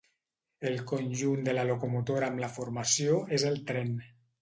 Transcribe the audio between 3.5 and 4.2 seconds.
el tren.